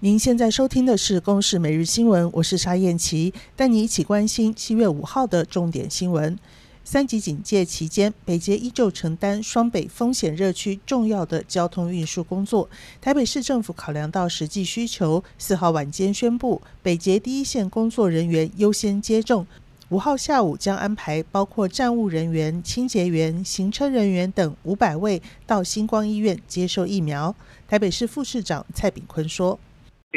[0.00, 6.38] 您现在收听的是《公视每日新闻》，我是沙燕琪，带你一起关心七月五号的重点新闻。
[6.84, 12.68] 三级警戒期间，北捷依旧承担双北风险热区重要的交通运输工作。
[13.00, 19.46] 台北市政府考量到实际需求，四号晚间宣布，北捷第一线工作人员优先接种。
[19.88, 27.34] 五号下午将安排包括站务人员、清洁员、行车人员等五百位到星光医院接受疫苗。
[27.66, 29.58] 台北市副市长蔡炳坤说。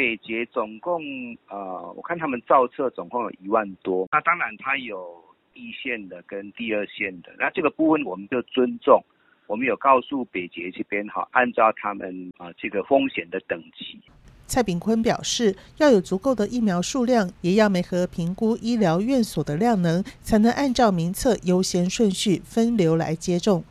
[0.00, 1.02] 北捷总共
[1.50, 4.08] 呃，我看他们造册总共有一万多。
[4.10, 5.22] 那当然，它有
[5.52, 7.30] 一线的跟第二线的。
[7.38, 9.04] 那这个部分我们就尊重，
[9.46, 14.00] 我们有告诉北捷这边哈，按照他们啊这个风险的等级。
[14.46, 23.62] 蔡炳坤表示，要有足够的疫苗数量，也要每合评估医疗院所的量能，才能按照名册优先顺序分流来接种。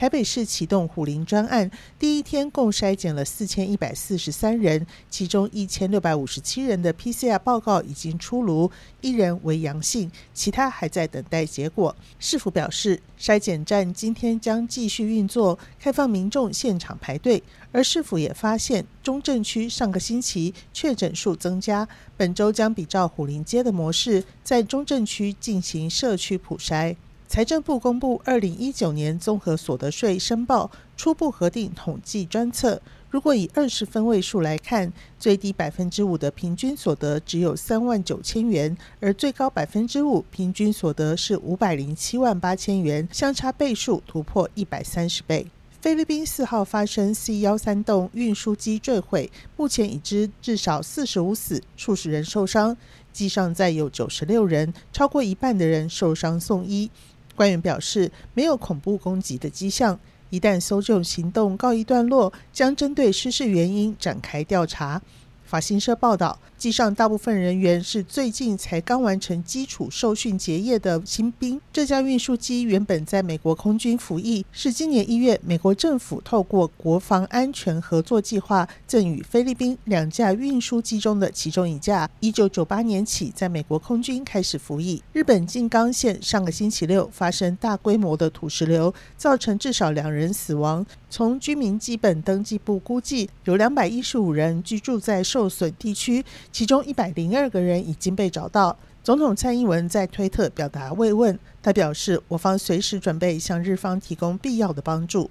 [0.00, 8.70] 台北市启动虎林专案，第一天共筛检了四千一百四十三人，其中一千六百五十七人的 PCR 报告已经出炉，
[9.02, 11.94] 一人为阳性，其他还在等待结果。
[12.18, 17.42] 市府表示，筛检站今天将继续运作，开放民众现场排队。
[17.70, 26.96] 而市府也发现，中正区上个星期确诊数增加，本周将比照虎林街的模式，在中正区进行社区普筛。
[27.30, 45.46] 财政部公布二零一九年综合所得税申报初步核定统计专册，如果以二十分位数来看，最低百分之五的平均所得只有三万九千元，而最高百分之五平均所得是五百零七万八千元，相差倍数突破一百三十倍。
[45.80, 52.76] 菲律宾四号发生 C 幺三栋运输机坠毁，目前已知至少四十五死，数十人受伤，
[53.12, 56.90] 机上载有九十六人，超过一半的人受伤送医。
[57.34, 59.98] 官员表示，没有恐怖攻击的迹象。
[60.30, 65.02] 一旦搜救行动告一段落，将针对失事原因展开调查。
[65.50, 71.60] 法新社报道，机上大部分人员是最近才刚完成基础受训结业的新兵。
[71.72, 82.08] 这架运输机原本在美国空军服役，是今年一月美国政府透过国防安全合作计划赠予菲律宾两架运输机中的其中一架。
[82.20, 85.02] 一九九八年起，在美国空军开始服役。
[85.12, 90.86] 日本静冈县上个星期六发生大规模的土石流，造成至少两人死亡。
[91.10, 98.78] 从居民基本登记簿估计，有两百一十五人居住在受损地区，其中一百零二个人已经被找到。
[99.02, 105.28] 总统蔡英文在推特表达慰问，他表示，我方随时准备向日方提供必要的帮助。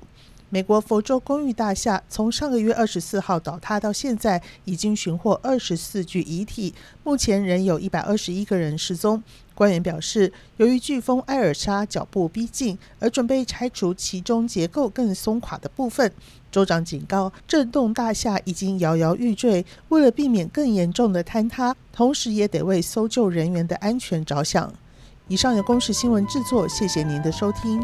[0.52, 6.74] 美国佛州公寓大厦从上个月二十四号倒塌到现在，已经寻获二十四具遗体，
[7.04, 9.22] 目前仍有一百二十一个人失踪。
[9.60, 16.10] 官员表示，由于飓风埃尔莎脚步逼近，而准备拆除其中结构更松垮的部分。
[16.50, 24.74] 州长警告，震动大厦已经摇摇欲坠，为了避免更严重的坍塌，同时也得为搜救人员的安全着想。
[25.28, 27.82] 以上由公视新闻制作，谢谢您的收听。